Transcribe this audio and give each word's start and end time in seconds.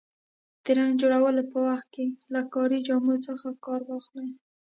د 0.63 0.65
رنګ 0.77 0.93
جوړولو 1.01 1.41
په 1.51 1.57
وخت 1.67 1.87
کې 1.95 2.05
له 2.33 2.41
کاري 2.53 2.79
جامو 2.87 3.15
څخه 3.27 3.47
کار 3.65 3.81
واخلئ. 3.89 4.29